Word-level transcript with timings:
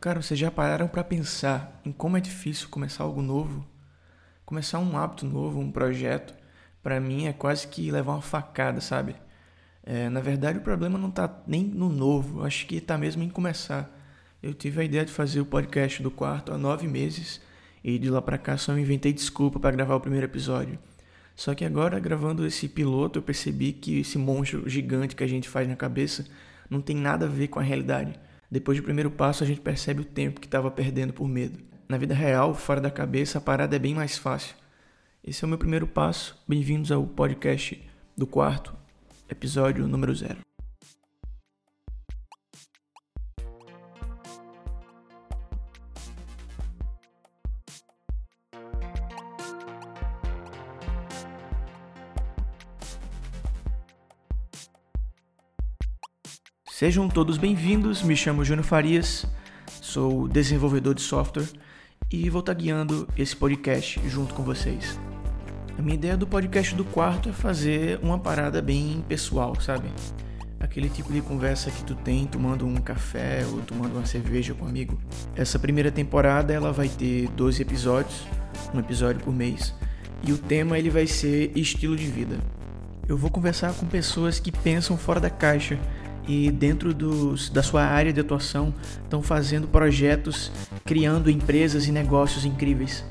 Cara, 0.00 0.22
vocês 0.22 0.38
já 0.38 0.48
pararam 0.48 0.86
para 0.86 1.02
pensar 1.02 1.80
em 1.84 1.90
como 1.90 2.16
é 2.16 2.20
difícil 2.20 2.68
começar 2.68 3.02
algo 3.02 3.20
novo? 3.20 3.66
Começar 4.46 4.78
um 4.78 4.96
hábito 4.96 5.26
novo, 5.26 5.58
um 5.58 5.72
projeto, 5.72 6.34
para 6.80 7.00
mim 7.00 7.26
é 7.26 7.32
quase 7.32 7.66
que 7.66 7.90
levar 7.90 8.12
uma 8.12 8.22
facada, 8.22 8.80
sabe? 8.80 9.16
É, 9.82 10.08
na 10.08 10.20
verdade, 10.20 10.58
o 10.58 10.62
problema 10.62 10.96
não 10.96 11.10
tá 11.10 11.42
nem 11.48 11.64
no 11.64 11.88
novo, 11.88 12.44
acho 12.44 12.64
que 12.68 12.80
tá 12.80 12.96
mesmo 12.96 13.24
em 13.24 13.28
começar. 13.28 13.90
Eu 14.40 14.54
tive 14.54 14.80
a 14.80 14.84
ideia 14.84 15.04
de 15.04 15.10
fazer 15.10 15.40
o 15.40 15.46
podcast 15.46 16.00
do 16.00 16.12
quarto 16.12 16.52
há 16.52 16.58
nove 16.58 16.86
meses 16.86 17.40
e 17.82 17.98
de 17.98 18.08
lá 18.08 18.22
pra 18.22 18.38
cá 18.38 18.56
só 18.56 18.72
me 18.74 18.82
inventei 18.82 19.12
desculpa 19.12 19.58
para 19.58 19.74
gravar 19.74 19.96
o 19.96 20.00
primeiro 20.00 20.26
episódio. 20.26 20.78
Só 21.34 21.56
que 21.56 21.64
agora, 21.64 21.98
gravando 21.98 22.46
esse 22.46 22.68
piloto, 22.68 23.18
eu 23.18 23.22
percebi 23.22 23.72
que 23.72 23.98
esse 23.98 24.16
monstro 24.16 24.68
gigante 24.68 25.16
que 25.16 25.24
a 25.24 25.28
gente 25.28 25.48
faz 25.48 25.66
na 25.66 25.74
cabeça 25.74 26.24
não 26.70 26.80
tem 26.80 26.94
nada 26.94 27.26
a 27.26 27.28
ver 27.28 27.48
com 27.48 27.58
a 27.58 27.64
realidade. 27.64 28.16
Depois 28.50 28.78
do 28.78 28.84
primeiro 28.84 29.10
passo, 29.10 29.44
a 29.44 29.46
gente 29.46 29.60
percebe 29.60 30.00
o 30.00 30.06
tempo 30.06 30.40
que 30.40 30.46
estava 30.46 30.70
perdendo 30.70 31.12
por 31.12 31.28
medo. 31.28 31.58
Na 31.86 31.98
vida 31.98 32.14
real, 32.14 32.54
fora 32.54 32.80
da 32.80 32.90
cabeça, 32.90 33.36
a 33.36 33.40
parada 33.40 33.76
é 33.76 33.78
bem 33.78 33.94
mais 33.94 34.16
fácil. 34.16 34.56
Esse 35.22 35.44
é 35.44 35.46
o 35.46 35.48
meu 35.48 35.58
primeiro 35.58 35.86
passo. 35.86 36.42
Bem-vindos 36.48 36.90
ao 36.90 37.06
podcast 37.06 37.78
do 38.16 38.26
quarto, 38.26 38.74
episódio 39.28 39.86
número 39.86 40.14
zero. 40.14 40.47
Sejam 56.78 57.08
todos 57.08 57.38
bem-vindos, 57.38 58.04
me 58.04 58.14
chamo 58.14 58.44
Júnior 58.44 58.64
Farias, 58.64 59.26
sou 59.82 60.28
desenvolvedor 60.28 60.94
de 60.94 61.02
software 61.02 61.48
e 62.08 62.30
vou 62.30 62.38
estar 62.38 62.54
guiando 62.54 63.08
esse 63.16 63.34
podcast 63.34 64.00
junto 64.08 64.32
com 64.32 64.44
vocês. 64.44 64.96
A 65.76 65.82
minha 65.82 65.96
ideia 65.96 66.16
do 66.16 66.24
podcast 66.24 66.76
do 66.76 66.84
quarto 66.84 67.30
é 67.30 67.32
fazer 67.32 67.98
uma 68.00 68.16
parada 68.16 68.62
bem 68.62 69.04
pessoal, 69.08 69.60
sabe? 69.60 69.88
Aquele 70.60 70.88
tipo 70.88 71.12
de 71.12 71.20
conversa 71.20 71.68
que 71.68 71.82
tu 71.82 71.96
tem 71.96 72.26
tomando 72.26 72.64
um 72.64 72.76
café 72.76 73.44
ou 73.50 73.60
tomando 73.62 73.96
uma 73.96 74.06
cerveja 74.06 74.54
com 74.54 74.64
um 74.64 74.68
amigo. 74.68 74.96
Essa 75.34 75.58
primeira 75.58 75.90
temporada 75.90 76.52
ela 76.52 76.70
vai 76.72 76.88
ter 76.88 77.28
12 77.30 77.60
episódios, 77.60 78.24
um 78.72 78.78
episódio 78.78 79.20
por 79.20 79.34
mês, 79.34 79.74
e 80.22 80.32
o 80.32 80.38
tema 80.38 80.78
ele 80.78 80.90
vai 80.90 81.08
ser 81.08 81.50
estilo 81.56 81.96
de 81.96 82.06
vida. 82.06 82.38
Eu 83.08 83.16
vou 83.16 83.32
conversar 83.32 83.72
com 83.72 83.84
pessoas 83.84 84.38
que 84.38 84.52
pensam 84.52 84.96
fora 84.96 85.18
da 85.18 85.30
caixa 85.30 85.76
e 86.28 86.50
dentro 86.50 86.92
da 87.50 87.62
sua 87.62 87.82
área 87.82 88.12
de 88.12 88.20
atuação 88.20 88.72
estão 89.02 89.22
fazendo 89.22 89.66
projetos, 89.66 90.52
criando 90.84 91.30
empresas 91.30 91.86
e 91.86 91.92
negócios 91.92 92.44
incríveis. 92.44 93.02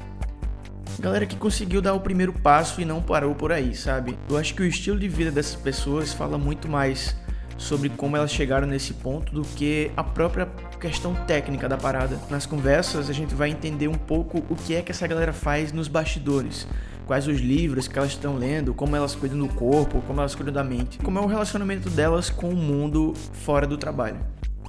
Galera 0.99 1.25
que 1.25 1.35
conseguiu 1.35 1.81
dar 1.81 1.93
o 1.93 1.99
primeiro 1.99 2.31
passo 2.31 2.79
e 2.79 2.85
não 2.85 3.01
parou 3.01 3.35
por 3.35 3.51
aí, 3.51 3.75
sabe? 3.75 4.17
Eu 4.29 4.37
acho 4.37 4.53
que 4.53 4.61
o 4.61 4.65
estilo 4.65 4.99
de 4.99 5.07
vida 5.07 5.31
dessas 5.31 5.55
pessoas 5.55 6.13
fala 6.13 6.37
muito 6.37 6.69
mais 6.69 7.15
sobre 7.57 7.89
como 7.89 8.15
elas 8.15 8.31
chegaram 8.31 8.67
nesse 8.67 8.93
ponto 8.93 9.33
do 9.33 9.41
que 9.41 9.91
a 9.97 10.03
própria 10.03 10.47
questão 10.79 11.13
técnica 11.25 11.67
da 11.67 11.77
parada. 11.77 12.19
Nas 12.29 12.45
conversas 12.45 13.09
a 13.09 13.13
gente 13.13 13.33
vai 13.33 13.49
entender 13.49 13.87
um 13.87 13.95
pouco 13.95 14.43
o 14.49 14.55
que 14.55 14.75
é 14.75 14.81
que 14.81 14.91
essa 14.91 15.07
galera 15.07 15.33
faz 15.33 15.71
nos 15.71 15.87
bastidores, 15.87 16.67
quais 17.07 17.25
os 17.25 17.39
livros 17.39 17.87
que 17.87 17.97
elas 17.97 18.11
estão 18.11 18.35
lendo, 18.35 18.73
como 18.73 18.95
elas 18.95 19.15
cuidam 19.15 19.39
do 19.39 19.47
corpo, 19.47 20.01
como 20.05 20.19
elas 20.19 20.35
cuidam 20.35 20.53
da 20.53 20.63
mente, 20.63 20.99
como 20.99 21.17
é 21.17 21.21
o 21.21 21.25
relacionamento 21.25 21.89
delas 21.89 22.29
com 22.29 22.49
o 22.49 22.55
mundo 22.55 23.13
fora 23.31 23.65
do 23.65 23.77
trabalho. 23.77 24.17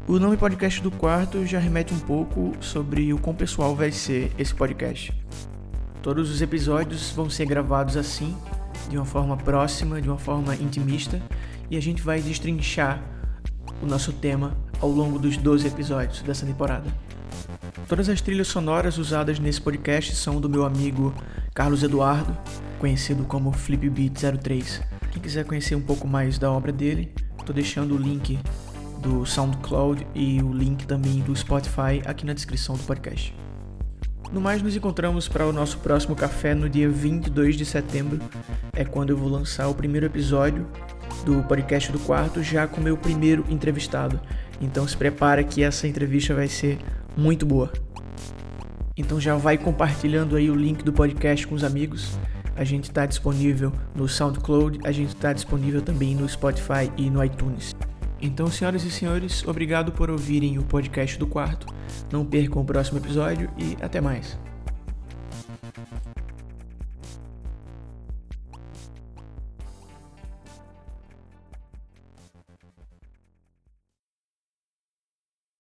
O 0.07 0.19
nome 0.19 0.37
podcast 0.37 0.81
do 0.81 0.91
quarto 0.91 1.45
já 1.45 1.59
remete 1.59 1.93
um 1.93 1.99
pouco 1.99 2.53
sobre 2.61 3.13
o 3.13 3.19
quão 3.19 3.35
pessoal 3.35 3.75
vai 3.75 3.91
ser 3.91 4.33
esse 4.39 4.55
podcast. 4.55 5.13
Todos 6.01 6.31
os 6.31 6.41
episódios 6.41 7.11
vão 7.11 7.29
ser 7.29 7.45
gravados 7.45 7.97
assim, 7.97 8.35
de 8.89 8.97
uma 8.97 9.05
forma 9.05 9.37
próxima, 9.37 10.01
de 10.01 10.09
uma 10.09 10.17
forma 10.17 10.55
intimista, 10.55 11.21
e 11.69 11.77
a 11.77 11.83
gente 11.83 12.01
vai 12.01 12.23
destrinchar 12.23 13.03
o 13.83 13.87
nosso 13.87 14.13
tema 14.13 14.57
ao 14.81 14.89
longo 14.89 15.19
dos 15.19 15.37
12 15.37 15.67
episódios 15.67 16.23
dessa 16.23 16.47
temporada. 16.47 16.87
Todas 17.89 18.09
as 18.09 18.21
trilhas 18.21 18.49
sonoras 18.49 18.99
usadas 18.99 19.39
nesse 19.39 19.61
podcast 19.61 20.15
são 20.17 20.41
do 20.41 20.49
meu 20.49 20.65
amigo 20.65 21.15
Carlos 21.55 21.83
Eduardo, 21.83 22.37
conhecido 22.79 23.25
como 23.25 23.53
FlipBeat03. 23.53 24.83
Quem 25.13 25.23
quiser 25.23 25.45
conhecer 25.45 25.75
um 25.75 25.81
pouco 25.81 26.07
mais 26.07 26.39
da 26.39 26.51
obra 26.51 26.71
dele, 26.71 27.13
estou 27.39 27.55
deixando 27.55 27.95
o 27.95 27.99
link 27.99 28.39
do 29.01 29.25
SoundCloud 29.25 30.07
e 30.15 30.43
o 30.43 30.53
link 30.53 30.87
também 30.87 31.21
do 31.21 31.35
Spotify 31.35 32.03
aqui 32.05 32.27
na 32.27 32.33
descrição 32.33 32.77
do 32.77 32.83
podcast. 32.85 33.35
No 34.31 34.41
mais, 34.41 34.61
nos 34.61 34.77
encontramos 34.77 35.27
para 35.27 35.47
o 35.47 35.53
nosso 35.53 35.79
próximo 35.79 36.15
café 36.15 36.55
no 36.55 36.69
dia 36.69 36.89
22 36.89 37.57
de 37.57 37.65
setembro. 37.65 38.21
É 38.75 38.85
quando 38.85 39.11
eu 39.11 39.17
vou 39.17 39.29
lançar 39.29 39.69
o 39.69 39.75
primeiro 39.75 40.05
episódio 40.05 40.67
do 41.25 41.43
podcast 41.45 41.91
do 41.91 41.99
quarto, 41.99 42.43
já 42.43 42.67
com 42.67 42.81
meu 42.81 42.97
primeiro 42.97 43.45
entrevistado. 43.49 44.21
Então 44.61 44.87
se 44.87 44.97
prepara 44.97 45.43
que 45.43 45.63
essa 45.63 45.89
entrevista 45.89 46.35
vai 46.35 46.47
ser 46.47 46.79
muito 47.19 47.45
boa. 47.45 47.73
Então 48.97 49.21
já 49.21 49.37
vai 49.37 49.59
compartilhando 49.59 50.37
aí 50.37 50.49
o 50.51 50.55
link 50.55 50.85
do 50.85 50.93
podcast 50.93 51.47
com 51.47 51.55
os 51.55 51.65
amigos. 51.65 52.17
A 52.57 52.63
gente 52.63 52.85
está 52.85 53.07
disponível 53.07 53.73
no 53.95 54.09
SoundCloud, 54.09 54.81
a 54.85 54.93
gente 54.93 55.15
está 55.15 55.33
disponível 55.33 55.83
também 55.83 56.15
no 56.15 56.29
Spotify 56.29 56.91
e 56.97 57.11
no 57.11 57.23
iTunes. 57.25 57.75
Então, 58.21 58.49
senhoras 58.49 58.85
e 58.85 58.91
senhores, 58.91 59.47
obrigado 59.47 59.93
por 59.93 60.11
ouvirem 60.11 60.59
o 60.59 60.65
podcast 60.65 61.17
do 61.19 61.27
quarto. 61.27 61.67
Não 62.11 62.25
percam 62.25 62.63
o 62.63 62.65
próximo 62.65 62.99
episódio 62.99 63.49
e 63.57 63.77
até 63.81 64.01
mais. 64.01 64.37